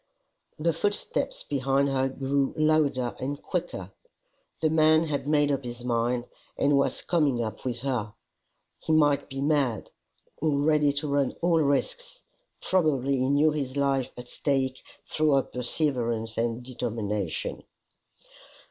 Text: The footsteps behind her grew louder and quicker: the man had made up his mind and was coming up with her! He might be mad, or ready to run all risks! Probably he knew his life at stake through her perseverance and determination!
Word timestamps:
The 0.57 0.73
footsteps 0.73 1.43
behind 1.43 1.89
her 1.89 2.09
grew 2.09 2.55
louder 2.57 3.15
and 3.19 3.39
quicker: 3.39 3.91
the 4.59 4.71
man 4.71 5.03
had 5.05 5.27
made 5.27 5.51
up 5.51 5.63
his 5.63 5.85
mind 5.85 6.25
and 6.57 6.75
was 6.75 7.03
coming 7.03 7.43
up 7.43 7.63
with 7.63 7.81
her! 7.81 8.15
He 8.79 8.93
might 8.93 9.29
be 9.29 9.41
mad, 9.41 9.91
or 10.37 10.57
ready 10.57 10.91
to 10.93 11.07
run 11.07 11.35
all 11.43 11.61
risks! 11.61 12.23
Probably 12.61 13.17
he 13.17 13.29
knew 13.29 13.51
his 13.51 13.77
life 13.77 14.11
at 14.17 14.27
stake 14.27 14.81
through 15.07 15.35
her 15.35 15.43
perseverance 15.43 16.35
and 16.35 16.63
determination! 16.63 17.61